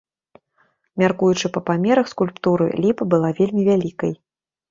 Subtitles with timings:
[1.01, 4.13] Мяркуючы па памерах скульптуры, ліпа была вельмі вялікай.